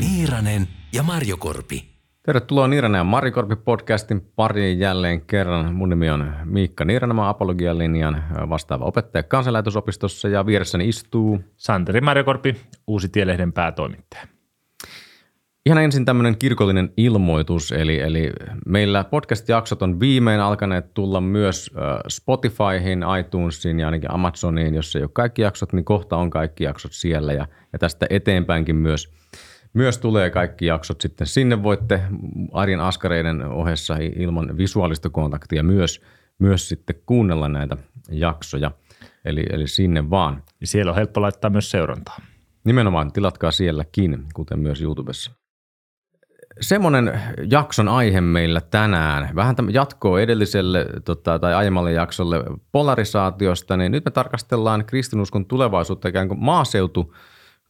[0.00, 1.98] Niiranen ja Marjokorpi.
[2.22, 5.74] Tervetuloa Niiranen ja Marikorpi podcastin pariin jälleen kerran.
[5.74, 12.00] Mun nimi on Miikka Niiranen, mä apologian linjan vastaava opettaja kansanlähetysopistossa ja vieressäni istuu Santeri
[12.00, 12.56] Marjokorpi,
[12.86, 14.37] uusi Tielehden päätoimittaja.
[15.68, 18.32] Ihan ensin tämmöinen kirkollinen ilmoitus, eli, eli
[18.66, 21.70] meillä podcast-jaksot on viimein alkaneet tulla myös
[22.08, 24.74] Spotifyhin, iTunesiin ja ainakin Amazoniin.
[24.74, 28.76] Jos ei ole kaikki jaksot, niin kohta on kaikki jaksot siellä ja, ja tästä eteenpäinkin
[28.76, 29.12] myös,
[29.74, 31.62] myös tulee kaikki jaksot sitten sinne.
[31.62, 32.00] Voitte
[32.52, 36.00] arjen askareiden ohessa ilman visuaalista kontaktia myös,
[36.38, 37.76] myös sitten kuunnella näitä
[38.10, 38.70] jaksoja.
[39.24, 40.42] Eli, eli sinne vaan.
[40.60, 42.18] Ja siellä on helppo laittaa myös seurantaa.
[42.64, 45.37] Nimenomaan tilatkaa sielläkin, kuten myös YouTubessa
[46.60, 54.04] semmoinen jakson aihe meillä tänään, vähän jatkoa edelliselle tota, tai aiemmalle jaksolle polarisaatiosta, niin nyt
[54.04, 57.14] me tarkastellaan kristinuskon tulevaisuutta ikään kuin maaseutu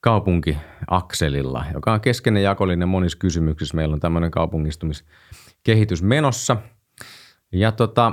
[0.00, 3.76] kaupunkiakselilla, joka on keskeinen jakollinen monissa kysymyksissä.
[3.76, 6.56] Meillä on tämmöinen kaupungistumiskehitys menossa.
[7.52, 8.12] Ja tota,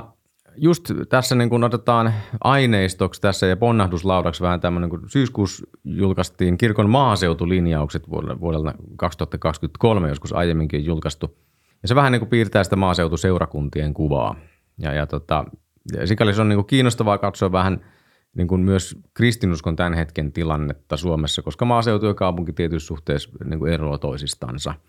[0.58, 6.90] just tässä niin kun otetaan aineistoksi tässä ja ponnahduslaudaksi vähän tämmöinen, kun syyskuussa julkaistiin kirkon
[6.90, 11.38] maaseutulinjaukset vuodelta 2023, joskus aiemminkin julkaistu.
[11.82, 14.36] Ja se vähän niin kuin piirtää sitä maaseutuseurakuntien kuvaa.
[14.78, 15.44] Ja, ja tota,
[16.04, 17.80] sikäli se on niin kuin kiinnostavaa katsoa vähän
[18.36, 23.58] niin kuin myös kristinuskon tämän hetken tilannetta Suomessa, koska maaseutu ja kaupunki tietyissä suhteessa niin
[23.58, 24.74] kuin eroavat toisistansa–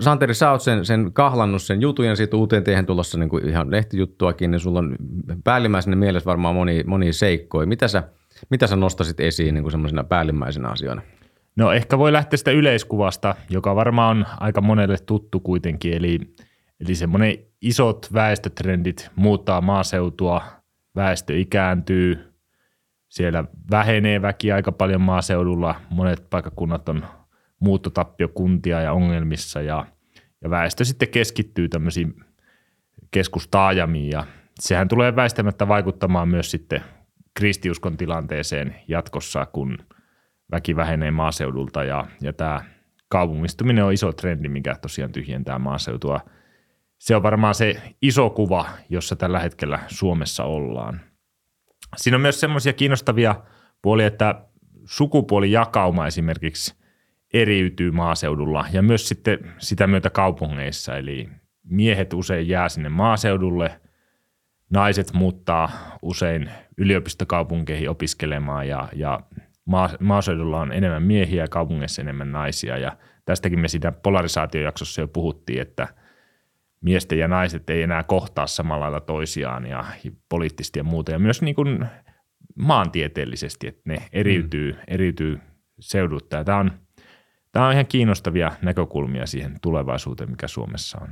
[0.00, 3.48] Santeri, sä oot sen, sen kahlannut sen jutun ja siitä uuteen teihin tulossa niin kuin
[3.48, 4.96] ihan lehtijuttuakin, niin sulla on
[5.44, 7.66] päällimmäisenä mielessä varmaan moni, moni seikkoja.
[7.66, 8.02] Mitä sä,
[8.50, 11.02] mitä sä nostasit esiin niin semmoisena päällimmäisenä asioina?
[11.56, 16.20] No ehkä voi lähteä sitä yleiskuvasta, joka varmaan on aika monelle tuttu kuitenkin, eli,
[16.80, 20.42] eli semmoinen isot väestötrendit muuttaa maaseutua,
[20.96, 22.34] väestö ikääntyy,
[23.08, 27.04] siellä vähenee väki aika paljon maaseudulla, monet paikakunnat on
[27.64, 29.86] muuttotappiokuntia ja ongelmissa ja,
[30.42, 32.14] ja väestö sitten keskittyy tämmöisiin
[33.10, 34.24] keskustaajamiin ja
[34.60, 36.80] sehän tulee väistämättä vaikuttamaan myös sitten
[37.34, 39.78] kristiuskon tilanteeseen jatkossa, kun
[40.50, 42.60] väki vähenee maaseudulta ja, ja tämä
[43.08, 46.20] kaupungistuminen on iso trendi, mikä tosiaan tyhjentää maaseutua.
[46.98, 51.00] Se on varmaan se iso kuva, jossa tällä hetkellä Suomessa ollaan.
[51.96, 53.34] Siinä on myös semmoisia kiinnostavia
[53.82, 54.44] puolia, että
[54.84, 56.74] sukupuolijakauma esimerkiksi–
[57.34, 60.96] eriytyy maaseudulla ja myös sitten sitä myötä kaupungeissa.
[60.96, 61.28] Eli
[61.64, 63.80] miehet usein jää sinne maaseudulle,
[64.70, 65.70] naiset muuttaa
[66.02, 69.20] usein yliopistokaupunkeihin opiskelemaan ja, ja
[70.00, 72.78] maaseudulla on enemmän miehiä ja kaupungeissa enemmän naisia.
[72.78, 75.88] Ja tästäkin me siinä polarisaatiojaksossa jo puhuttiin, että
[76.80, 79.84] miesten ja naiset ei enää kohtaa samalla lailla toisiaan ja
[80.28, 81.12] poliittisesti ja muuta.
[81.12, 81.86] Ja myös niin kuin
[82.54, 84.78] maantieteellisesti, että ne eriytyy, mm.
[84.88, 85.40] eriytyy
[85.80, 86.44] seudutta.
[86.44, 86.70] tämä on–
[87.54, 91.08] Tämä on ihan kiinnostavia näkökulmia siihen tulevaisuuteen, mikä Suomessa on.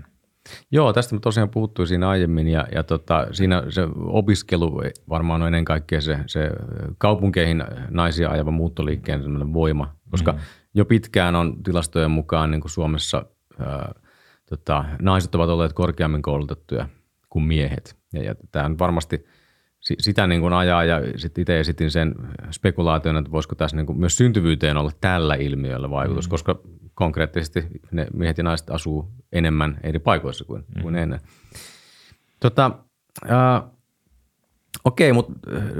[0.71, 5.47] Joo, tästä me tosiaan puhuttiin siinä aiemmin ja, ja tota, siinä se opiskelu varmaan on
[5.47, 6.51] ennen kaikkea se, se
[6.99, 10.39] kaupunkeihin naisia ajava muuttoliikkeen voima, koska mm.
[10.75, 13.25] jo pitkään on tilastojen mukaan niin kuin Suomessa
[13.59, 13.93] ää,
[14.49, 16.89] tota, naiset ovat olleet korkeammin koulutettuja
[17.29, 17.97] kuin miehet.
[18.13, 19.25] Ja, ja tämä on varmasti–
[19.83, 22.15] sitä niin kuin ajaa ja sitten itse esitin sen
[22.51, 26.31] spekulaation, että voisiko tässä niin kuin myös syntyvyyteen olla tällä ilmiöllä vaikutus, mm.
[26.31, 26.59] koska
[26.95, 30.83] konkreettisesti ne miehet ja naiset asuu enemmän eri paikoissa kuin, mm.
[30.83, 31.21] kuin ennen.
[32.41, 32.71] Tota,
[33.31, 33.63] äh,
[34.85, 35.33] Okei, mutta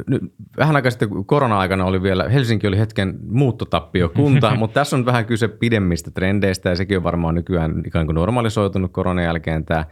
[0.07, 0.23] nyt
[0.57, 5.49] vähän aikaa sitten korona-aikana oli vielä, Helsinki oli hetken muuttotappiokunta, mutta tässä on vähän kyse
[5.49, 9.85] pidemmistä trendeistä ja sekin on varmaan nykyään ikään kuin normalisoitunut koronan jälkeen tämä,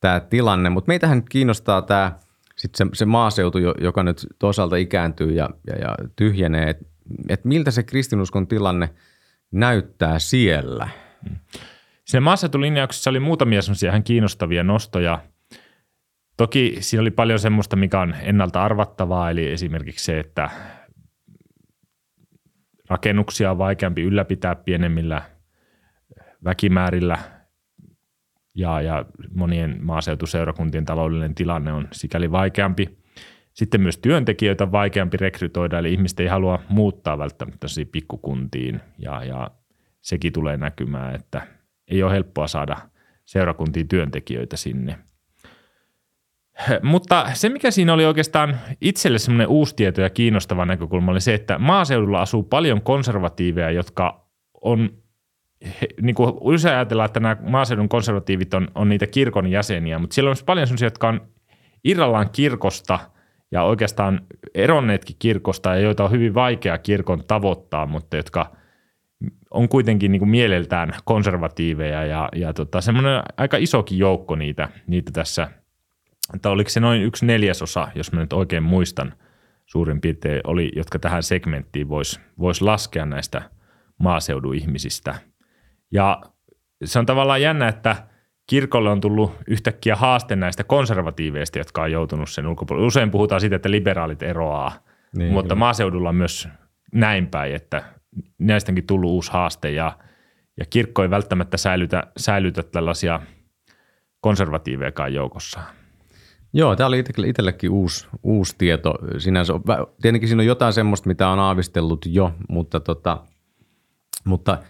[0.00, 2.12] tämä tilanne, mutta meitähän kiinnostaa tämä–
[2.66, 6.84] sitten se, se maaseutu, joka nyt toisaalta ikääntyy ja, ja, ja tyhjenee, että
[7.28, 8.90] et miltä se kristinuskon tilanne
[9.50, 10.88] näyttää siellä?
[12.04, 15.18] Siinä maaseutulinjauksessa oli muutamia semmoisia ihan kiinnostavia nostoja.
[16.36, 20.50] Toki siinä oli paljon semmoista, mikä on ennalta arvattavaa, eli esimerkiksi se, että
[22.88, 25.22] rakennuksia on vaikeampi ylläpitää pienemmillä
[26.44, 27.18] väkimäärillä–
[28.56, 29.04] ja, ja
[29.34, 32.98] monien maaseutuseurakuntien taloudellinen tilanne on sikäli vaikeampi.
[33.52, 39.50] Sitten myös työntekijöitä on vaikeampi rekrytoida, eli ihmiset ei halua muuttaa välttämättä pikkukuntiin ja, ja
[40.00, 41.42] sekin tulee näkymään, että
[41.88, 42.76] ei ole helppoa saada
[43.24, 44.98] seurakuntiin työntekijöitä sinne.
[46.82, 51.34] Mutta se, mikä siinä oli oikeastaan itselle semmoinen uusi tieto ja kiinnostava näkökulma, oli se,
[51.34, 54.26] että maaseudulla asuu paljon konservatiiveja, jotka
[54.60, 54.90] on
[55.64, 60.14] he, niin kuin usein ajatellaan, että nämä maaseudun konservatiivit on, on niitä kirkon jäseniä, mutta
[60.14, 61.20] siellä on paljon sellaisia, jotka on
[61.84, 62.98] irrallaan kirkosta
[63.50, 64.20] ja oikeastaan
[64.54, 68.56] eronneetkin kirkosta ja joita on hyvin vaikea kirkon tavoittaa, mutta jotka
[69.50, 75.12] on kuitenkin niin kuin mieleltään konservatiiveja ja, ja tota, semmoinen aika isokin joukko niitä, niitä
[75.12, 75.50] tässä,
[76.34, 79.14] että oliko se noin yksi neljäsosa, jos mä nyt oikein muistan
[79.66, 83.42] suurin piirtein, oli, jotka tähän segmenttiin voisi vois laskea näistä
[83.98, 85.14] maaseudun ihmisistä.
[85.92, 86.22] Ja
[86.84, 87.96] se on tavallaan jännä, että–
[88.46, 92.86] kirkolle on tullut yhtäkkiä haaste näistä konservatiiveista, jotka on joutunut sen ulkopuolelle.
[92.86, 94.72] Usein puhutaan siitä, että liberaalit eroaa,
[95.16, 95.58] niin, mutta kyllä.
[95.58, 96.48] maaseudulla on myös
[96.92, 97.82] näin päin, että
[98.38, 99.92] näistäkin tullut uusi haaste ja,
[100.58, 103.20] ja kirkko ei välttämättä säilytä, säilytä tällaisia
[104.20, 105.60] konservatiivejakaan joukossa.
[106.52, 108.94] Joo, tämä oli itsellekin uusi, uusi tieto.
[109.18, 109.52] Sinänsä,
[110.02, 113.24] tietenkin siinä on jotain semmoista, mitä on aavistellut jo, mutta, tota,
[114.24, 114.58] mutta–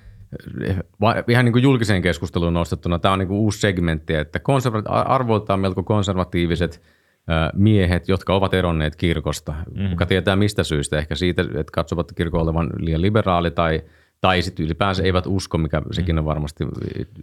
[1.29, 5.61] ihan niin kuin julkiseen keskusteluun nostettuna, tämä on niin kuin uusi segmentti, että konserva- arvoiltaan
[5.61, 6.83] melko konservatiiviset
[7.55, 9.91] miehet, jotka ovat eronneet kirkosta, mm.
[9.91, 13.83] kuka tietää mistä syystä, ehkä siitä, että katsovat kirkon olevan liian liberaali tai
[14.21, 16.65] tai sitten ylipäänsä eivät usko, mikä sekin on varmasti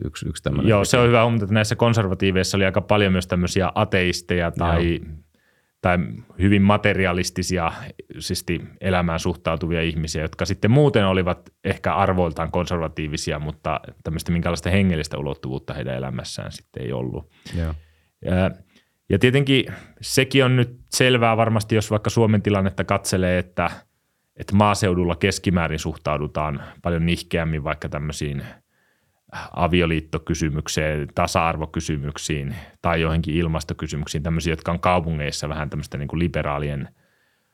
[0.05, 0.69] yksi, yksi tämmöinen.
[0.69, 4.95] Joo, se on hyvä huomata, että näissä konservatiiveissa oli aika paljon myös tämmöisiä ateisteja tai
[4.95, 5.22] Joo
[5.83, 5.97] tai
[6.39, 7.71] hyvin materialistisia
[8.81, 15.73] elämään suhtautuvia ihmisiä, jotka sitten muuten olivat ehkä arvoiltaan konservatiivisia, mutta tämmöistä minkälaista hengellistä ulottuvuutta
[15.73, 17.31] heidän elämässään sitten ei ollut.
[18.25, 18.51] Ja,
[19.09, 19.65] ja tietenkin
[20.01, 23.69] sekin on nyt selvää varmasti, jos vaikka Suomen tilannetta katselee, että,
[24.35, 28.43] että maaseudulla keskimäärin suhtaudutaan paljon nihkeämmin vaikka tämmöisiin–
[29.55, 36.89] avioliittokysymykseen, tasa-arvokysymyksiin tai joihinkin ilmastokysymyksiin, tämmöisiä, jotka on kaupungeissa vähän tämmöistä niin kuin liberaalien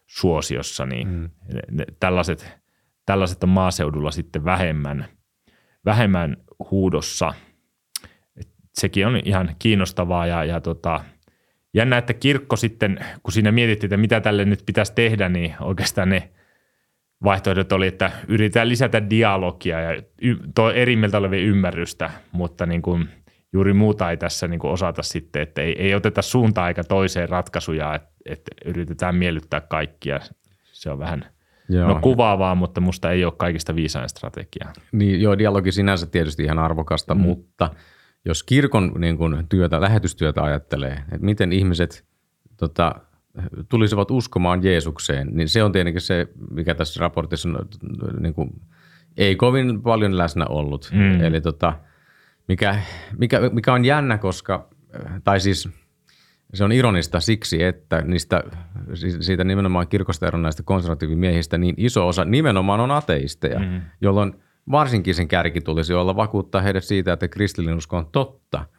[0.08, 1.30] suosiossa, niin mm.
[1.72, 2.58] ne, tällaiset,
[3.06, 5.06] tällaiset on maaseudulla sitten vähemmän,
[5.86, 6.38] vähemmän
[6.72, 7.34] huudossa.
[8.38, 11.04] Et sekin on ihan kiinnostavaa ja, ja tota,
[11.74, 16.10] jännä, että kirkko sitten, kun siinä mietittiin, että mitä tälle nyt pitäisi tehdä, niin oikeastaan
[16.10, 16.30] ne–
[17.24, 20.38] vaihtoehdot oli, että yritetään lisätä dialogia ja y-
[20.76, 23.10] eri mieltä olevia ymmärrystä, mutta niin kuin
[23.54, 27.30] juuri muuta ei tässä niin kuin osata sitten, että ei, ei oteta suuntaa eikä toiseen
[27.30, 30.20] ratkaisuja, että, että yritetään miellyttää kaikkia.
[30.72, 31.26] Se on vähän
[31.70, 31.88] joo.
[31.88, 34.74] no, kuvaavaa, mutta musta ei ole kaikista viisain strategiaa.
[34.92, 37.22] Niin, joo, dialogi sinänsä tietysti ihan arvokasta, mm.
[37.22, 37.70] mutta
[38.26, 42.06] jos kirkon niin kuin, työtä, lähetystyötä ajattelee, että miten ihmiset
[42.58, 42.96] tota,
[43.70, 47.68] tulisivat uskomaan Jeesukseen, niin se on tietenkin se, mikä tässä raportissa on,
[48.20, 48.62] niin kuin,
[49.18, 50.90] ei kovin paljon läsnä ollut.
[50.94, 51.22] Mm.
[51.22, 51.74] Eli tota,
[52.48, 52.80] mikä,
[53.18, 54.70] mikä, mikä on jännä, koska,
[55.24, 55.70] tai siis
[56.54, 58.44] se on ironista siksi, että niistä,
[59.22, 63.82] siitä nimenomaan kirkosta eronnaista konservatiivimiehistä niin iso osa nimenomaan on ateisteja, mm.
[64.02, 64.34] jolloin
[64.72, 68.66] varsinkin sen kärki tulisi olla vakuuttaa heidät siitä, että kristillinen usko on totta–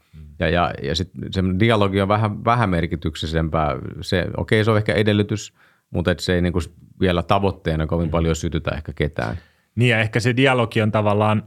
[0.40, 3.76] ja, ja, ja sitten se dialogi on vähän, vähän merkityksisempää.
[4.00, 5.54] Se, okei, se on ehkä edellytys,
[5.90, 6.60] mutta et se ei niinku
[7.00, 8.10] vielä tavoitteena kovin mm.
[8.10, 9.36] paljon sytytä ehkä ketään.
[9.74, 11.42] Niin ja ehkä se dialogi on tavallaan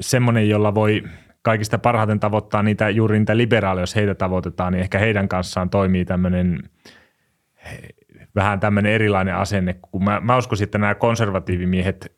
[0.00, 1.02] semmoinen, jolla voi
[1.42, 6.04] kaikista parhaiten tavoittaa niitä juuri niitä liberaaleja, jos heitä tavoitetaan, niin ehkä heidän kanssaan toimii
[6.04, 6.62] tämmöinen
[8.34, 12.12] vähän tämmöinen erilainen asenne, kun mä, mä uskoisin, että nämä konservatiivimiehet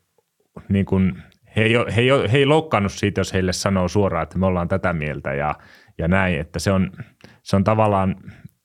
[0.69, 1.23] niin kuin
[1.55, 4.67] he ei, he, ei, he ei loukkaannut siitä, jos heille sanoo suoraan, että me ollaan
[4.67, 5.55] tätä mieltä ja,
[5.97, 6.91] ja näin, että se on,
[7.43, 8.15] se on tavallaan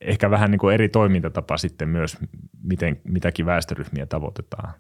[0.01, 2.19] ehkä vähän niin kuin eri toimintatapa sitten myös,
[2.63, 4.75] miten mitäkin väestöryhmiä tavoitetaan.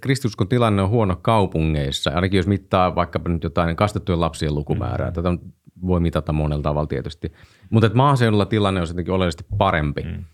[0.00, 5.10] Kristuskon tilanne on huono kaupungeissa, ainakin jos mittaa vaikka nyt jotain kastettujen lapsien lukumäärää.
[5.10, 5.14] Mm.
[5.14, 5.28] Tätä
[5.86, 7.32] voi mitata monella tavalla tietysti.
[7.70, 10.02] Mutta maaseudulla tilanne on jotenkin oleellisesti parempi.
[10.02, 10.24] Mm.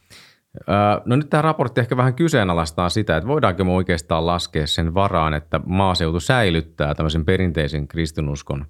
[1.04, 5.34] No nyt tämä raportti ehkä vähän kyseenalaistaa sitä, että voidaanko me oikeastaan laskea sen varaan,
[5.34, 8.66] että maaseutu säilyttää tämmöisen perinteisen kristinuskon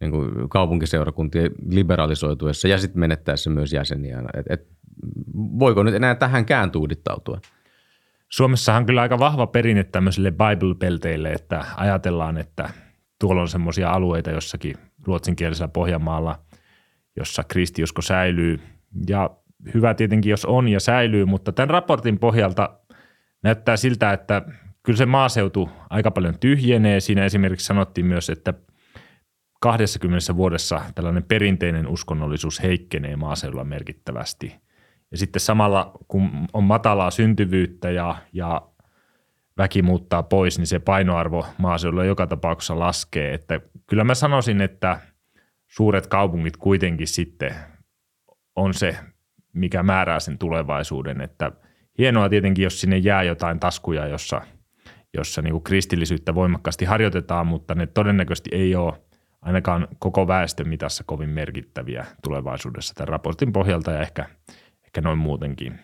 [0.00, 4.22] niin kuin kaupunkiseurakuntien liberalisoituessa ja sitten menettäessä myös jäseniä.
[4.34, 4.68] Et, et,
[5.34, 7.40] voiko nyt enää tähänkään tuudittautua?
[8.28, 12.70] Suomessahan on kyllä aika vahva perinne tämmöisille Bible-pelteille, että ajatellaan, että
[13.20, 16.38] tuolla on semmoisia alueita jossakin ruotsinkielisellä Pohjanmaalla,
[17.16, 18.60] jossa kristiusko säilyy.
[19.08, 19.30] Ja
[19.74, 22.78] hyvä tietenkin, jos on ja säilyy, mutta tämän raportin pohjalta
[23.42, 24.42] näyttää siltä, että
[24.82, 27.00] kyllä se maaseutu aika paljon tyhjenee.
[27.00, 28.54] Siinä esimerkiksi sanottiin myös, että
[29.60, 34.54] 20 vuodessa tällainen perinteinen uskonnollisuus heikkenee maaseudulla merkittävästi.
[35.10, 38.62] Ja sitten samalla, kun on matalaa syntyvyyttä ja, ja
[39.58, 43.34] väki muuttaa pois, niin se painoarvo maaseudulla joka tapauksessa laskee.
[43.34, 45.00] Että kyllä mä sanoisin, että
[45.66, 47.54] suuret kaupungit kuitenkin sitten
[48.56, 48.96] on se
[49.52, 51.20] mikä määrää sen tulevaisuuden.
[51.20, 51.52] Että
[51.98, 54.40] hienoa tietenkin, jos sinne jää jotain taskuja, jossa,
[55.14, 58.92] jossa niin kuin kristillisyyttä voimakkaasti harjoitetaan, mutta ne todennäköisesti ei ole
[59.42, 64.26] ainakaan koko väestön mitassa kovin merkittäviä tulevaisuudessa tämän raportin pohjalta ja ehkä,
[64.84, 65.80] ehkä noin muutenkin.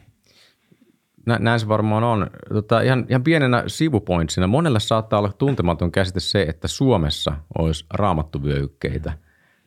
[1.27, 2.31] nä, näin se varmaan on.
[2.53, 9.13] Tota, ihan, ihan pienenä sivupointsina, monelle saattaa olla tuntematon käsite se, että Suomessa olisi raamattuvyöhykkeitä.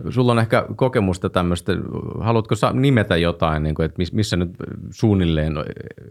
[0.09, 1.73] Sulla on ehkä kokemusta tämmöistä,
[2.19, 4.49] haluatko nimetä jotain, niin kuin, että missä nyt
[4.91, 5.53] suunnilleen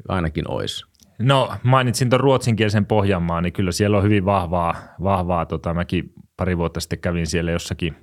[0.09, 0.87] ainakin olisi?
[1.19, 6.59] No mainitsin tuon ruotsinkielisen Pohjanmaan, niin kyllä siellä on hyvin vahvaa, vahvaa tota, mäkin pari
[6.59, 7.97] vuotta sitten kävin siellä jossakin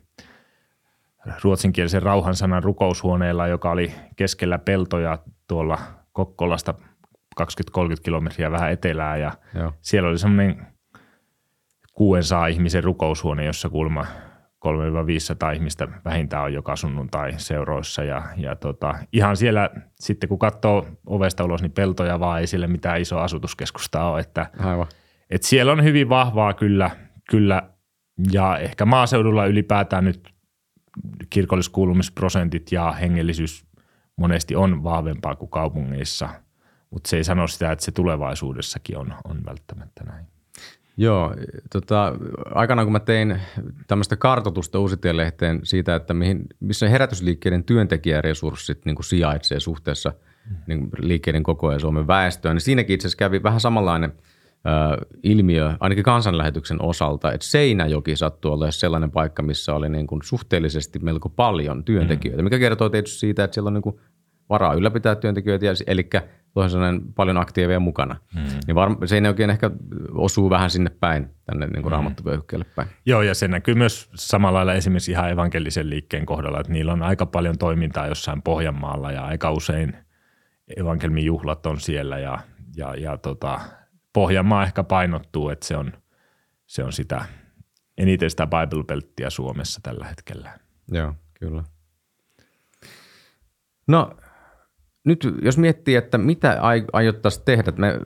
[1.44, 5.78] ruotsinkielisen rauhansanan rukoushuoneella, joka oli keskellä peltoja tuolla
[6.12, 6.74] Kokkolasta
[7.42, 7.46] 20-30
[8.04, 9.74] kilometriä vähän etelää ja Joo.
[9.82, 10.68] siellä oli semmoinen
[11.94, 14.06] 600 ihmisen rukoushuone, jossa kulma
[14.64, 20.88] 300-500 ihmistä vähintään on joka sunnuntai seuroissa ja, ja tota, ihan siellä sitten kun katsoo
[21.06, 24.88] ovesta ulos, niin peltoja vaan ei sille mitään iso asutuskeskusta ole, että, Aivan.
[25.30, 26.92] että siellä on hyvin vahvaa kyllä,
[27.30, 27.70] kyllä
[28.32, 30.34] ja ehkä maaseudulla ylipäätään nyt
[31.30, 33.66] kirkolliskuulumisprosentit ja hengellisyys
[34.16, 36.30] monesti on vahvempaa kuin kaupungeissa,
[36.90, 40.33] mutta se ei sano sitä, että se tulevaisuudessakin on, on välttämättä näin.
[40.98, 41.36] Joo,
[41.72, 42.14] tota,
[42.56, 43.42] aikanaan kun mä tein
[43.88, 50.14] tämmöistä kartoitusta Uusitielehteen siitä, että mihin, missä herätysliikkeiden työntekijäresurssit niin kuin sijaitsee suhteessa
[50.50, 50.56] mm.
[50.68, 55.74] niin liikkeiden koko ja Suomen väestöön, niin siinäkin itse asiassa kävi vähän samanlainen ö, ilmiö,
[55.80, 61.30] ainakin kansanlähetyksen osalta, että Seinäjoki sattui olla sellainen paikka, missä oli niin kuin suhteellisesti melko
[61.30, 62.44] paljon työntekijöitä, mm.
[62.44, 64.00] mikä kertoo tietysti siitä, että siellä on niin kuin
[64.50, 66.10] varaa ylläpitää työntekijöitä, eli
[66.54, 68.16] toisin sanoen paljon aktiiveja mukana.
[68.34, 68.44] Hmm.
[68.44, 69.72] Niin varm- se ei oikein ehkä
[70.12, 72.66] osuu vähän sinne päin, tänne niin kuin hmm.
[72.76, 72.88] päin.
[73.06, 77.02] Joo, ja se näkyy myös samalla lailla esimerkiksi ihan evankelisen liikkeen kohdalla, että niillä on
[77.02, 79.96] aika paljon toimintaa jossain Pohjanmaalla ja aika usein
[80.78, 82.40] evankelmin juhlat on siellä ja,
[82.76, 83.60] ja, ja tota,
[84.14, 85.94] Pohjanmaa ehkä painottuu, että se on,
[86.66, 87.26] se on sitä
[87.98, 90.60] eniten sitä Bible Belttiä Suomessa tällä hetkellä.
[90.92, 91.64] Joo, kyllä.
[93.88, 94.18] No
[95.06, 96.58] nyt jos miettii, että mitä
[96.94, 98.00] aiottaisiin tehdä, että me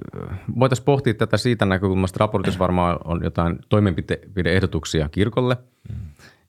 [0.60, 5.58] voitaisiin pohtia tätä siitä näkökulmasta, raportissa varmaan on jotain toimenpideehdotuksia kirkolle.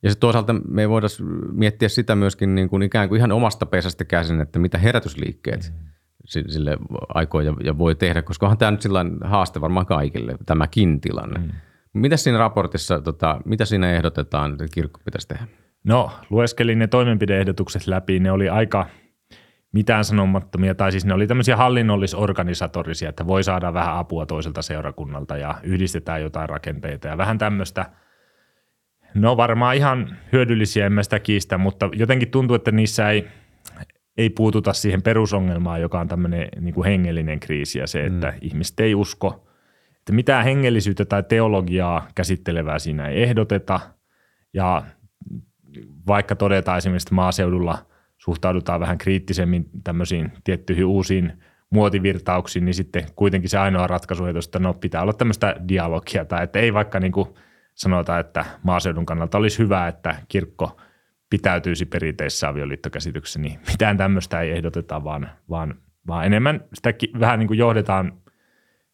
[0.02, 4.04] Ja sitten toisaalta me voitaisiin miettiä sitä myöskin niin kuin ikään kuin ihan omasta pesästä
[4.04, 5.72] käsin, että mitä herätysliikkeet
[6.26, 6.78] sille
[7.14, 11.40] aikoo ja, ja voi tehdä, koska onhan tämä nyt sillä haaste varmaan kaikille, tämäkin tilanne.
[11.40, 11.50] Mm.
[11.92, 15.46] Mitä siinä raportissa, tota, mitä siinä ehdotetaan, että kirkko pitäisi tehdä?
[15.84, 18.86] No, lueskelin ne toimenpideehdotukset läpi, ne oli aika–
[19.72, 25.36] mitään sanomattomia, tai siis ne oli tämmöisiä hallinnollisorganisatorisia, että voi saada vähän apua toiselta seurakunnalta
[25.36, 27.90] ja yhdistetään jotain rakenteita ja vähän tämmöistä.
[29.14, 33.28] No varmaan ihan hyödyllisiä, en mä sitä kiistä, mutta jotenkin tuntuu, että niissä ei,
[34.16, 38.38] ei puututa siihen perusongelmaan, joka on tämmöinen niin kuin hengellinen kriisi ja se, että mm.
[38.40, 39.48] ihmiset ei usko,
[39.98, 43.80] että mitään hengellisyyttä tai teologiaa käsittelevää siinä ei ehdoteta
[44.54, 44.82] ja
[46.06, 47.78] vaikka todetaan esimerkiksi maaseudulla–
[48.18, 51.32] suhtaudutaan vähän kriittisemmin tämmöisiin tiettyihin uusiin
[51.70, 56.44] muotivirtauksiin, niin sitten kuitenkin se ainoa ratkaisu on, että no pitää olla tämmöistä dialogia tai
[56.44, 57.28] että ei vaikka niin kuin
[57.74, 60.80] sanota, että maaseudun kannalta olisi hyvä, että kirkko
[61.30, 65.74] pitäytyisi perinteisessä avioliittokäsityksessä, niin mitään tämmöistä ei ehdoteta, vaan, vaan,
[66.06, 68.12] vaan enemmän sitä vähän niin kuin johdetaan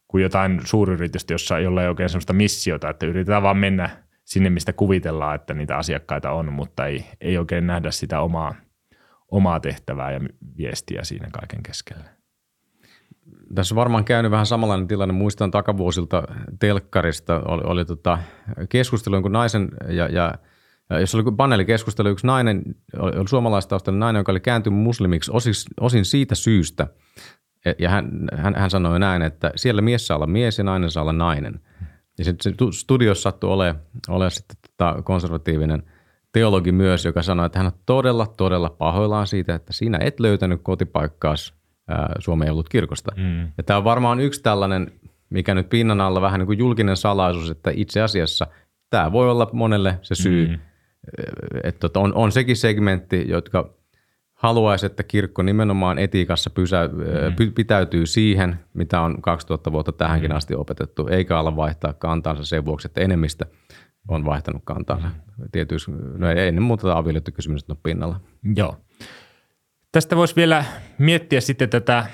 [0.08, 3.90] kuin jotain suuryritystä, jossa, jolla ei oikein sellaista missiota, että yritetään vaan mennä
[4.24, 8.54] sinne, mistä kuvitellaan, että niitä asiakkaita on, mutta ei, ei oikein nähdä sitä omaa
[9.34, 10.20] omaa tehtävää ja
[10.56, 12.04] viestiä siinä kaiken keskellä.
[13.54, 15.14] Tässä on varmaan käynyt vähän samanlainen tilanne.
[15.14, 16.22] Muistan takavuosilta
[16.58, 18.18] telkkarista oli, oli tota
[18.68, 20.34] keskustelu jonkun naisen ja, ja
[21.00, 22.62] jos oli paneelikeskustelu, yksi nainen,
[22.98, 26.86] oli suomalaistaustainen nainen, joka oli kääntynyt muslimiksi osis, osin siitä syystä,
[27.78, 31.02] ja hän, hän, hän sanoi näin, että siellä mies saa olla mies ja nainen saa
[31.02, 31.60] olla nainen.
[32.18, 32.34] Ja se
[32.72, 35.82] studiossa sattui olemaan ole sitten tota konservatiivinen–
[36.34, 40.60] teologi myös, joka sanoi, että hän on todella, todella pahoillaan siitä, että sinä et löytänyt
[40.62, 41.54] kotipaikkaas
[42.18, 43.12] Suomen ollut kirkosta.
[43.16, 43.40] Mm.
[43.40, 44.92] Ja tämä on varmaan yksi tällainen,
[45.30, 48.46] mikä nyt pinnan alla vähän niin kuin julkinen salaisuus, että itse asiassa
[48.90, 50.58] tämä voi olla monelle se syy, mm.
[51.64, 53.74] että tota, on, on sekin segmentti, jotka
[54.34, 57.52] haluaisi, että kirkko nimenomaan etiikassa pysä, mm.
[57.54, 60.36] pitäytyy siihen, mitä on 2000 vuotta tähänkin mm.
[60.36, 63.46] asti opetettu, eikä ala vaihtaa kantansa sen vuoksi, että enemmistö
[64.08, 65.08] on vaihtanut kantaansa.
[65.52, 68.20] Tietysti, no ei ennen muuta avioliittokysymykset on pinnalla.
[68.56, 68.76] Joo.
[69.92, 70.64] Tästä voisi vielä
[70.98, 72.06] miettiä sitten tätä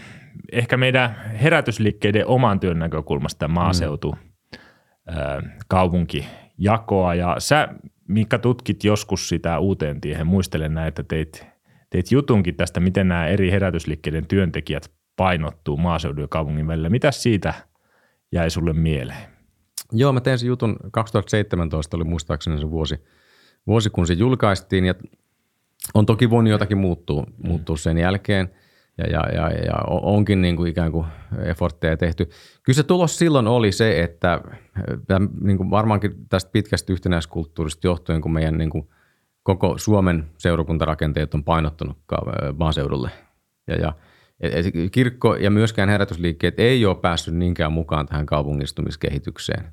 [0.52, 5.50] ehkä meidän herätysliikkeiden oman työn näkökulmasta maaseutu, mm.
[5.68, 7.14] kaupunkijakoa.
[7.14, 7.68] Ja sä,
[8.08, 10.26] Mikka, tutkit joskus sitä uuteen tiehen.
[10.26, 11.46] Muistelen näin, että teit,
[11.90, 16.88] teit jutunkin tästä, miten nämä eri herätysliikkeiden työntekijät painottuu maaseudun ja kaupungin välillä.
[16.88, 17.54] Mitä siitä
[18.32, 19.39] jäi sulle mieleen?
[19.92, 23.04] Joo, mä tein sen jutun, 2017 oli muistaakseni se vuosi,
[23.66, 24.94] vuosi kun se julkaistiin ja
[25.94, 28.50] on toki voinut jotakin muuttua, muuttua sen jälkeen.
[28.98, 31.06] ja, ja, ja, ja onkin niin kuin ikään kuin
[31.44, 32.24] effortteja tehty.
[32.62, 34.40] Kyllä se tulos silloin oli se, että
[35.40, 38.88] niin kuin varmaankin tästä pitkästä yhtenäiskulttuurista johtuen, kun meidän niin kuin
[39.42, 41.98] koko Suomen seurakuntarakenteet on painottunut
[42.58, 43.10] maaseudulle.
[43.66, 43.92] Ja, ja
[44.92, 49.72] kirkko ja myöskään herätysliikkeet ei ole päässyt niinkään mukaan tähän kaupungistumiskehitykseen.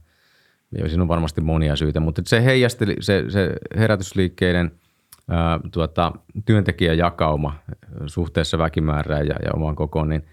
[0.77, 4.71] Ja siinä on varmasti monia syitä, mutta se heijasteli, se, se herätysliikkeiden–
[5.29, 6.11] ää, tuota,
[6.45, 7.59] työntekijäjakauma
[8.05, 10.25] suhteessa väkimäärään ja, ja omaan kokoon, niin,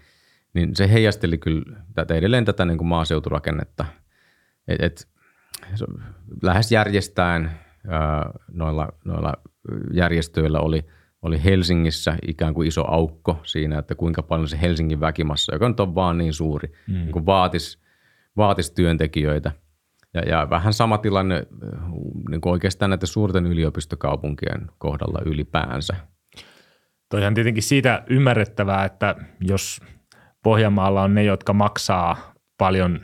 [0.53, 3.85] niin se heijasteli kyllä tätä, edelleen tätä niin kuin maaseuturakennetta.
[4.67, 5.07] Et, et,
[6.43, 7.51] lähes järjestäen
[7.87, 9.33] ää, noilla, noilla
[9.93, 10.85] järjestöillä oli,
[11.21, 15.79] oli Helsingissä ikään kuin iso aukko siinä, että kuinka paljon se Helsingin väkimassa, joka nyt
[15.79, 16.93] on vaan niin suuri, mm.
[16.93, 17.79] niin vaatisi
[18.37, 19.51] vaatis työntekijöitä–
[20.15, 21.79] ja, ja vähän sama tilanne äh,
[22.29, 25.95] niin kuin oikeastaan näiden suurten yliopistokaupunkien kohdalla ylipäänsä.
[27.09, 29.81] Toihan tietenkin siitä ymmärrettävää, että jos
[30.43, 32.99] Pohjanmaalla on ne, jotka maksaa paljon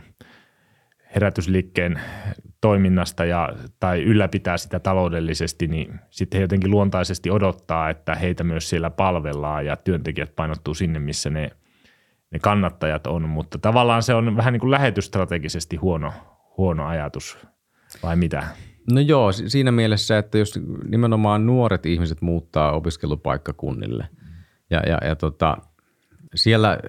[1.16, 2.00] herätysliikkeen
[2.62, 3.50] toiminnasta ja,
[3.80, 9.66] tai ylläpitää sitä taloudellisesti, niin sitten he jotenkin luontaisesti odottaa, että heitä myös siellä palvellaan
[9.66, 11.52] ja työntekijät painottuu sinne, missä ne,
[12.32, 13.30] ne kannattajat on.
[13.30, 16.14] Mutta tavallaan se on vähän niin kuin lähetysstrategisesti huono,
[16.58, 17.38] huono ajatus
[18.04, 18.44] vai mitä?
[18.92, 24.08] No joo, siinä mielessä, että jos nimenomaan nuoret ihmiset muuttaa opiskelupaikkakunnille
[24.70, 25.58] ja, ja, ja tota,
[26.36, 26.80] siellä,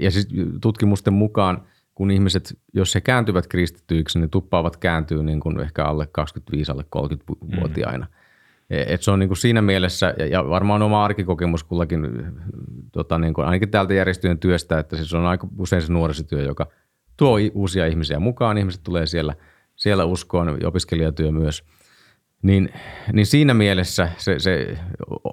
[0.00, 0.28] ja siis
[0.60, 1.62] tutkimusten mukaan,
[1.94, 6.84] kun ihmiset, jos he kääntyvät kristityiksi, niin tuppaavat kääntyy niin kuin ehkä alle 25, alle
[6.96, 8.06] 30-vuotiaina.
[8.06, 8.16] Mm.
[8.68, 12.00] Et se on niin kuin siinä mielessä, ja varmaan oma arkikokemus kullakin,
[12.92, 16.66] tota niin kuin, ainakin täältä järjestöjen työstä, että siis on aika usein se nuorisotyö, joka–
[17.16, 19.34] tuo uusia ihmisiä mukaan, ihmiset tulee siellä,
[19.76, 21.64] siellä uskoon, opiskelijatyö myös.
[22.42, 22.72] Niin,
[23.12, 24.78] niin siinä mielessä se, se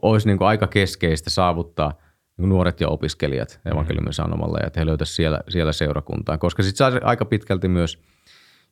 [0.02, 1.94] olisi niin kuin aika keskeistä saavuttaa
[2.38, 6.78] niin nuoret ja opiskelijat evankeliumin sanomalla ja että he löytäisivät siellä, siellä seurakuntaa, koska sitten
[6.78, 8.02] saa aika pitkälti myös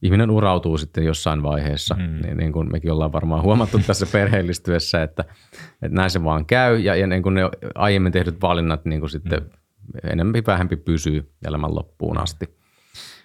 [0.01, 2.21] ihminen urautuu sitten jossain vaiheessa, mm.
[2.21, 5.25] niin, niin kuin mekin ollaan varmaan huomattu tässä perheellistyessä, että,
[5.81, 7.41] että näin se vaan käy ja, ja niin kuin ne
[7.75, 10.09] aiemmin tehdyt valinnat niin kuin sitten mm.
[10.11, 12.60] enemmän vähempi pysyy elämän loppuun asti.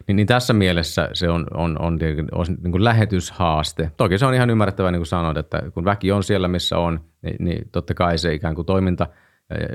[0.06, 1.98] Niin, niin tässä mielessä se on, on, on,
[2.32, 3.90] on niin kuin lähetyshaaste.
[3.96, 7.00] Toki se on ihan ymmärrettävää, niin kuin sanoit, että kun väki on siellä, missä on,
[7.22, 9.06] niin, niin totta kai se ikään kuin toiminta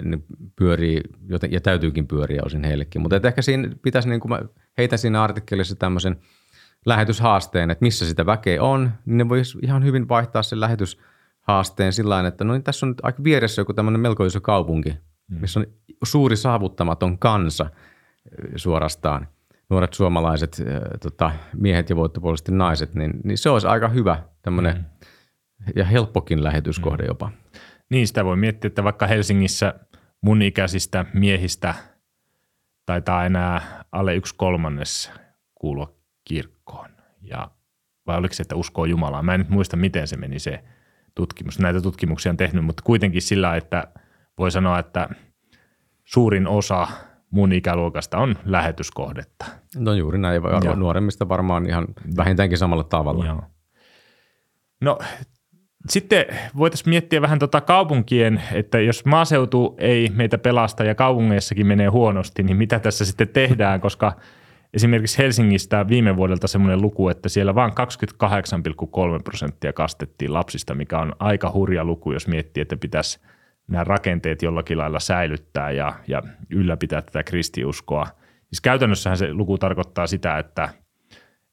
[0.03, 3.01] niin pyörii, joten, ja täytyykin pyöriä osin heillekin.
[3.01, 4.39] Mutta ehkä siinä pitäisi, niin kuin mä
[4.77, 6.17] heitän siinä artikkelissa tämmöisen
[6.85, 12.27] lähetyshaasteen, että missä sitä väkeä on, niin ne voisi ihan hyvin vaihtaa sen lähetyshaasteen sillä
[12.27, 14.89] että no niin tässä on nyt aika vieressä joku tämmöinen melko iso kaupunki,
[15.27, 15.41] mm.
[15.41, 15.65] missä on
[16.03, 17.69] suuri saavuttamaton kansa
[18.55, 19.27] suorastaan–
[19.71, 20.63] nuoret suomalaiset
[21.01, 24.85] tota, miehet ja voittopuolisesti naiset, niin, niin se olisi aika hyvä tämmöinen mm.
[25.75, 27.07] ja helppokin lähetyskohde mm.
[27.07, 27.31] jopa.
[27.89, 29.73] Niin, sitä voi miettiä, että vaikka Helsingissä
[30.21, 31.75] mun ikäisistä miehistä
[32.85, 35.11] taitaa enää alle yksi kolmannes
[35.55, 36.89] kuulua kirkkoon.
[37.21, 37.51] Ja,
[38.07, 39.23] vai oliko se, että uskoo Jumalaa?
[39.23, 40.63] Mä en nyt muista, miten se meni se
[41.15, 41.59] tutkimus.
[41.59, 43.87] Näitä tutkimuksia on tehnyt, mutta kuitenkin sillä, että
[44.37, 45.09] voi sanoa, että
[46.05, 46.87] suurin osa–
[47.31, 49.45] mun ikäluokasta on lähetyskohdetta.
[49.75, 50.75] No juuri näin, ja.
[50.75, 53.25] nuoremmista varmaan ihan vähintäänkin samalla tavalla.
[53.25, 53.43] Joo.
[54.81, 54.99] No
[55.89, 56.25] sitten
[56.57, 62.43] voitaisiin miettiä vähän tota kaupunkien, että jos maaseutu ei meitä pelasta ja kaupungeissakin menee huonosti,
[62.43, 64.13] niin mitä tässä sitten tehdään, koska
[64.73, 71.13] esimerkiksi Helsingistä viime vuodelta semmoinen luku, että siellä vain 28,3 prosenttia kastettiin lapsista, mikä on
[71.19, 73.19] aika hurja luku, jos miettii, että pitäisi–
[73.67, 78.07] nämä rakenteet jollakin lailla säilyttää ja, ja ylläpitää tätä kristiuskoa.
[78.47, 80.69] Siis käytännössähän se luku tarkoittaa sitä, että,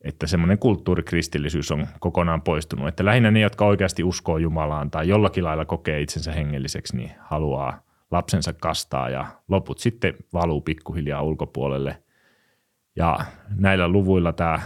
[0.01, 2.89] että semmoinen kulttuurikristillisyys on kokonaan poistunut.
[2.89, 7.83] Että lähinnä ne, jotka oikeasti uskoo Jumalaan tai jollakin lailla kokee itsensä hengelliseksi, niin haluaa
[8.11, 12.03] lapsensa kastaa ja loput sitten valuu pikkuhiljaa ulkopuolelle.
[12.97, 13.19] Ja
[13.57, 14.61] näillä luvuilla tämä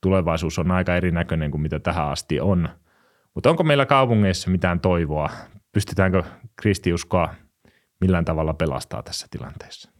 [0.00, 2.68] tulevaisuus on aika erinäköinen kuin mitä tähän asti on.
[3.34, 5.30] Mutta onko meillä kaupungeissa mitään toivoa
[5.74, 6.22] pystytäänkö
[6.56, 7.34] kristiuskoa
[8.00, 9.90] millään tavalla pelastaa tässä tilanteessa?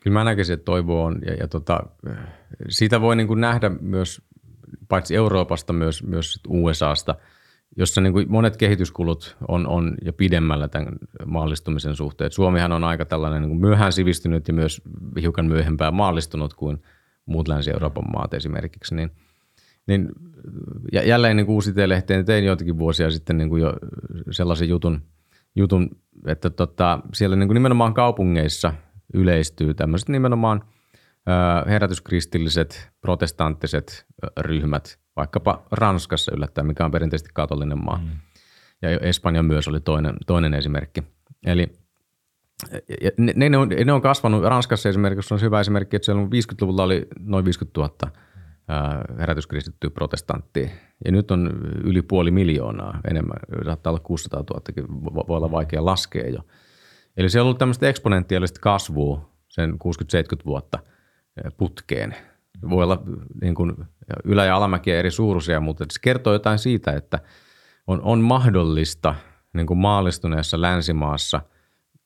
[0.00, 1.80] Kyllä mä näkisin, että toivo on, ja, ja tota,
[2.68, 4.22] siitä voi niin kuin nähdä myös
[4.88, 7.14] paitsi Euroopasta, myös, myös USAsta,
[7.76, 10.92] jossa niin kuin monet kehityskulut on, on jo pidemmällä tämän
[11.26, 12.32] maallistumisen suhteen.
[12.32, 14.82] Suomihan on aika tällainen niin kuin myöhään sivistynyt ja myös
[15.20, 16.82] hiukan myöhempään maallistunut kuin
[17.26, 19.10] muut Länsi-Euroopan maat esimerkiksi, niin–
[19.88, 20.08] niin
[20.92, 23.74] ja jälleen niin uusi lehteen tein joitakin vuosia sitten niin kuin jo
[24.30, 25.02] sellaisen jutun,
[25.56, 25.90] jutun
[26.26, 28.72] että tota, siellä niin kuin nimenomaan kaupungeissa
[29.14, 30.62] yleistyy tämmöiset nimenomaan
[31.68, 34.06] herätyskristilliset, protestanttiset
[34.40, 37.98] ryhmät, vaikkapa Ranskassa yllättäen, mikä on perinteisesti katolinen maa.
[37.98, 38.10] Mm.
[38.82, 41.02] Ja Espanja myös oli toinen, toinen esimerkki.
[41.46, 41.72] Eli
[43.18, 47.06] ne, ne, on, ne on kasvanut, Ranskassa esimerkiksi on hyvä esimerkki, että siellä 50-luvulla oli
[47.20, 48.12] noin 50 000
[49.18, 50.68] herätyskristittyä protestanttia.
[51.04, 51.50] Ja nyt on
[51.84, 56.40] yli puoli miljoonaa enemmän, saattaa olla 600 000, voi olla vaikea laskea jo.
[57.16, 59.76] Eli se on ollut tämmöistä eksponentiaalista kasvua sen 60-70
[60.46, 60.78] vuotta
[61.56, 62.14] putkeen.
[62.70, 63.02] Voi olla
[63.42, 63.76] niin kuin
[64.24, 67.18] ylä- ja alamäkiä eri suuruisia, mutta se kertoo jotain siitä, että
[67.86, 69.14] on, on mahdollista
[69.54, 71.40] niin kuin maallistuneessa länsimaassa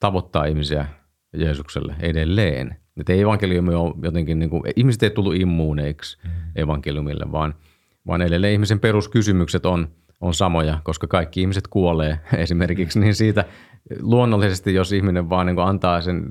[0.00, 0.86] tavoittaa ihmisiä
[1.32, 2.81] Jeesukselle edelleen.
[3.00, 6.30] Että ei evankeliumi ole jotenkin, niin kuin, ihmiset ei tullut immuuneiksi mm.
[6.56, 7.54] evankeliumille, vaan,
[8.06, 9.88] vaan edelleen ihmisen peruskysymykset on,
[10.20, 13.44] on samoja, koska kaikki ihmiset kuolee esimerkiksi, niin siitä
[14.00, 16.26] luonnollisesti, jos ihminen vaan niin antaa sen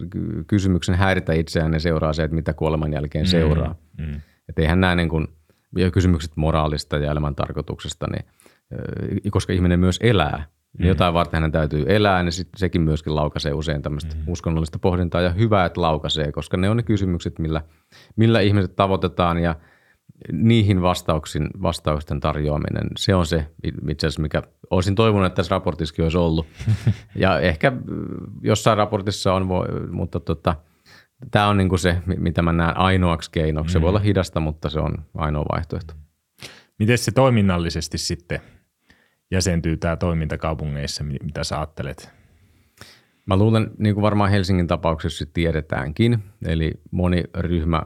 [0.47, 3.29] kysymyksen häiritä itseään, niin seuraa se, että mitä kuoleman jälkeen mm.
[3.29, 3.75] seuraa.
[3.97, 4.21] Mm.
[4.49, 5.27] Että eihän nämä niin kuin,
[5.93, 8.25] kysymykset moraalista ja elämän tarkoituksesta, niin,
[9.31, 10.45] koska ihminen myös elää,
[10.79, 10.85] mm.
[10.85, 14.21] jotain varten hänen täytyy elää, niin sit sekin myöskin laukaisee usein tämmöistä mm.
[14.27, 17.61] uskonnollista pohdintaa ja hyvää, että laukaisee, koska ne on ne kysymykset, millä,
[18.15, 19.55] millä ihmiset tavoitetaan ja
[20.31, 23.47] niihin vastauksin, vastausten tarjoaminen, se on se
[23.89, 26.47] itse asiassa, mikä olisin toivonut, että tässä raportissakin olisi ollut.
[27.15, 27.71] Ja ehkä
[28.41, 29.47] jossain raportissa on,
[29.91, 30.55] mutta tota,
[31.31, 33.73] tämä on niinku se, mitä mä näen ainoaksi keinoksi.
[33.73, 33.81] Se mm.
[33.81, 35.93] voi olla hidasta, mutta se on ainoa vaihtoehto.
[36.79, 38.41] Miten se toiminnallisesti sitten
[39.31, 42.11] jäsentyy tämä toiminta kaupungeissa, mitä sä ajattelet?
[43.25, 47.81] Mä luulen, niin kuin varmaan Helsingin tapauksessa tiedetäänkin, eli moni ryhmä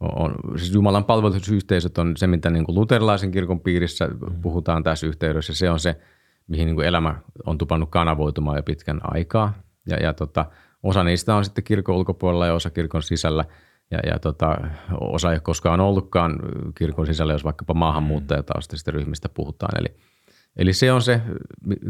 [0.00, 4.08] on, siis Jumalan palvelusyhteisöt on se, mitä niin kuin luterilaisen kirkon piirissä
[4.42, 5.54] puhutaan tässä yhteydessä.
[5.54, 6.00] Se on se,
[6.46, 9.54] mihin niin kuin elämä on tupannut kanavoitumaan jo pitkän aikaa.
[9.86, 10.46] Ja, ja tota,
[10.82, 13.44] osa niistä on sitten kirkon ulkopuolella ja osa kirkon sisällä.
[13.90, 14.56] Ja, ja tota,
[15.00, 16.38] osa ei koskaan ollutkaan
[16.74, 19.80] kirkon sisällä, jos vaikkapa maahanmuuttajataustaisista ryhmistä puhutaan.
[19.80, 19.96] Eli–
[20.56, 21.20] Eli se on se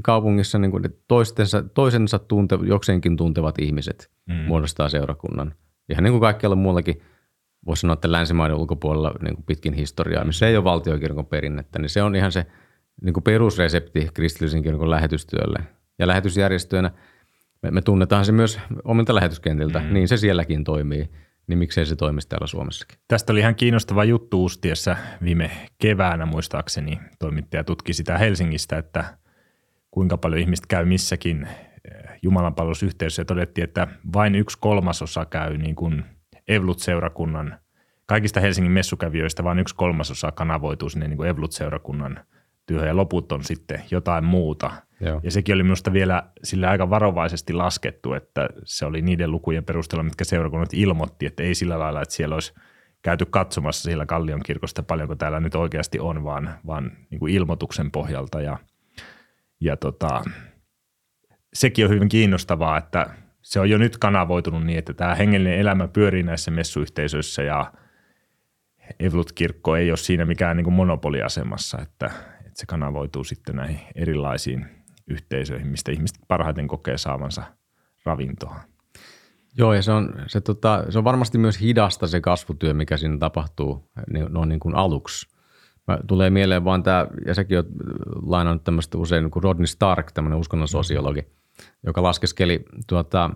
[0.02, 4.34] kaupungissa niin kuin toistensa, toisensa tunte, jokseenkin tuntevat ihmiset mm.
[4.34, 5.54] muodostaa seurakunnan.
[5.88, 7.02] Ihan niin kuin kaikkialla muullakin,
[7.66, 11.90] voisi sanoa, että länsimaiden ulkopuolella niin kuin pitkin historiaa, missä ei ole valtiokirkon perinnettä, niin
[11.90, 12.46] se on ihan se
[13.02, 15.58] niin kuin perusresepti kristillisen kirkon lähetystyölle.
[15.98, 16.90] Ja lähetysjärjestöönä
[17.62, 19.92] me, me tunnetaan se myös omilta lähetyskentiltä, mm.
[19.92, 21.10] niin se sielläkin toimii
[21.50, 22.98] niin miksei se toimisi täällä Suomessakin.
[23.08, 27.00] Tästä oli ihan kiinnostava juttu Uustiessa viime keväänä muistaakseni.
[27.18, 29.04] Toimittaja tutki sitä Helsingistä, että
[29.90, 36.04] kuinka paljon ihmistä käy missäkin eh, jumalanpalvelusyhteisössä todettiin, että vain yksi kolmasosa käy niin kuin
[36.48, 37.58] Evlut-seurakunnan,
[38.06, 42.24] kaikista Helsingin messukävijöistä vain yksi kolmasosa kanavoituu sinne niin kuin Evlut-seurakunnan
[42.70, 45.20] työhön ja loput on sitten jotain muuta– Joo.
[45.22, 50.02] Ja sekin oli minusta vielä sillä aika varovaisesti laskettu, että se oli niiden lukujen perusteella,
[50.02, 52.54] mitkä seurakunnat ilmoitti, että ei sillä lailla, että siellä olisi
[53.02, 57.90] käyty katsomassa siellä Kallion kirkosta paljonko täällä nyt oikeasti on, vaan, vaan niin kuin ilmoituksen
[57.90, 58.40] pohjalta.
[58.40, 58.58] Ja,
[59.60, 60.24] ja tota,
[61.54, 63.10] sekin on hyvin kiinnostavaa, että
[63.42, 67.72] se on jo nyt kanavoitunut niin, että tämä hengellinen elämä pyörii näissä messuyhteisöissä ja
[69.00, 74.66] Evlut-kirkko ei ole siinä mikään niin kuin monopoliasemassa, että, että se kanavoituu sitten näihin erilaisiin–
[75.10, 77.42] yhteisöihin, mistä ihmiset parhaiten kokee saavansa
[78.04, 78.56] ravintoa.
[79.58, 83.18] Joo, ja se on, se, tota, se on varmasti myös hidasta se kasvutyö, mikä siinä
[83.18, 83.90] tapahtuu
[84.28, 85.28] no, niin kuin aluksi.
[85.88, 87.64] Mä tulee mieleen vaan tämä, ja sekin on
[88.22, 91.22] lainannut tämmöistä usein niin kuin Rodney Stark, tämmöinen uskonnon sosiologi,
[91.86, 93.30] joka laskeskeli tuota,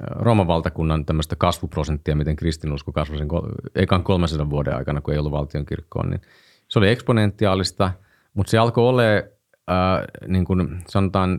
[0.00, 3.28] Rooman valtakunnan tämmöistä kasvuprosenttia, miten kristinusko kasvoi sen
[3.74, 6.20] ekan 300 vuoden aikana, kun ei ollut valtion kirkkoon, niin
[6.68, 7.92] se oli eksponentiaalista,
[8.34, 9.22] mutta se alkoi olemaan
[9.70, 11.38] äh, niin kuin sanotaan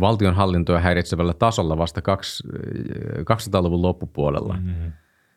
[0.00, 4.54] valtionhallintoa häiritsevällä tasolla vasta 200-luvun loppupuolella.
[4.54, 4.92] Mm-hmm.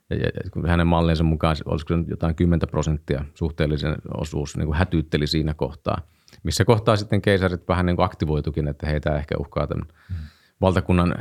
[0.10, 0.32] Ja, ja
[0.68, 6.02] hänen mallinsa mukaan olisiko jotain 10 prosenttia suhteellisen osuus niin kuin hätyytteli siinä kohtaa,
[6.44, 10.26] missä kohtaa sitten keisarit vähän niin kuin aktivoitukin, että heitä ehkä uhkaa tämän mm-hmm.
[10.62, 11.16] valtakunnan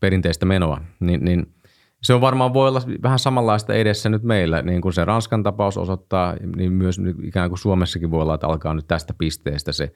[0.00, 0.80] perinteistä menoa.
[1.00, 1.46] Niin, niin–
[2.04, 5.78] se on varmaan voi olla vähän samanlaista edessä nyt meillä, niin kuin se Ranskan tapaus
[5.78, 9.92] osoittaa, niin myös ikään kuin Suomessakin voi olla, että alkaa nyt tästä pisteestä se,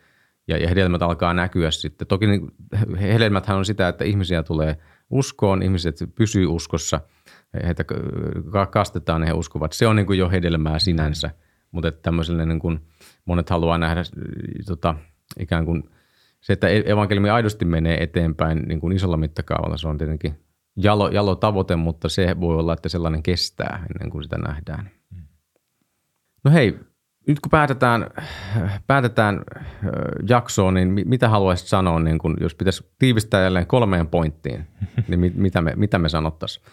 [0.48, 2.06] ja, hedelmät alkaa näkyä sitten.
[2.06, 2.50] Toki niin,
[3.00, 4.76] hedelmäthän on sitä, että ihmisiä tulee
[5.10, 7.00] uskoon, ihmiset pysyy uskossa,
[7.64, 7.84] heitä
[8.70, 9.72] kastetaan ja he uskovat.
[9.72, 11.30] Se on niin kuin jo hedelmää sinänsä,
[11.70, 12.80] mutta että tämmöiselle niin kuin
[13.24, 14.02] monet haluaa nähdä
[14.66, 14.94] tota,
[15.38, 15.90] ikään kuin
[16.40, 20.47] se, että evankeliumi aidosti menee eteenpäin niin kuin isolla mittakaavalla, se on tietenkin
[20.78, 24.90] jalo, jalo tavoite, mutta se voi olla, että sellainen kestää ennen kuin sitä nähdään.
[26.44, 26.78] No hei,
[27.26, 28.06] nyt kun päätetään,
[28.86, 29.42] päätetään
[30.28, 34.66] jaksoon, niin mitä haluaisit sanoa, niin kun, jos pitäisi tiivistää jälleen kolmeen pointtiin,
[35.08, 36.66] niin mitä me, mitä me sanottaisiin?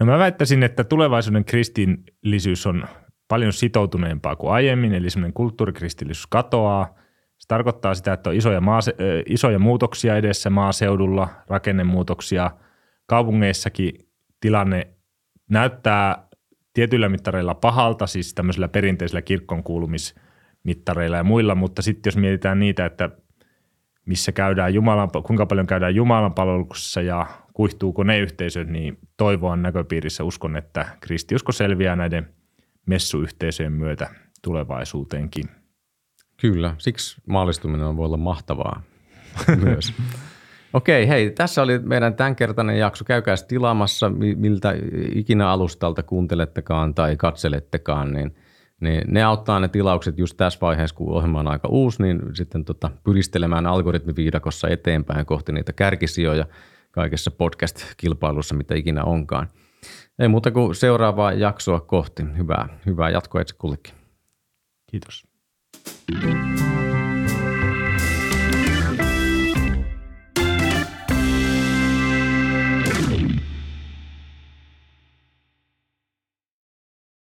[0.00, 2.84] No mä väittäisin, että tulevaisuuden kristillisyys on
[3.28, 6.94] paljon sitoutuneempaa kuin aiemmin, eli semmoinen kulttuurikristillisyys katoaa,
[7.38, 12.50] se tarkoittaa sitä, että on isoja, maase- isoja muutoksia edessä maaseudulla, rakennemuutoksia.
[13.12, 13.92] Kaupungeissakin
[14.40, 14.88] tilanne
[15.50, 16.28] näyttää
[16.74, 22.86] tietyillä mittareilla pahalta, siis tämmöisillä perinteisillä kirkon kuulumismittareilla ja muilla, mutta sitten jos mietitään niitä,
[22.86, 23.10] että
[24.06, 30.24] missä käydään Jumalan, kuinka paljon käydään Jumalan palveluksessa ja kuihtuuko ne yhteisöt, niin toivoa näköpiirissä
[30.24, 32.28] uskon, että kristiusko selviää näiden
[32.86, 34.10] messuyhteisöjen myötä
[34.42, 35.44] tulevaisuuteenkin.
[36.40, 38.82] Kyllä, siksi maallistuminen voi olla mahtavaa
[39.64, 39.92] myös.
[40.72, 43.04] Okei, hei, tässä oli meidän tämänkertainen jakso.
[43.04, 44.74] Käykää tilaamassa, miltä
[45.14, 48.34] ikinä alustalta kuuntelettekaan tai katselettekaan, niin,
[48.80, 52.64] niin ne auttaa ne tilaukset just tässä vaiheessa, kun ohjelma on aika uusi, niin sitten
[52.64, 56.46] tota, pyristelemään algoritmiviidakossa eteenpäin kohti niitä kärkisijoja
[56.90, 59.48] kaikessa podcast-kilpailussa, mitä ikinä onkaan.
[60.18, 62.22] Ei muuta kuin seuraavaa jaksoa kohti.
[62.36, 63.94] Hyvää, hyvää jatkoa itse kullekin.
[64.90, 65.26] Kiitos.
[66.20, 66.81] thank you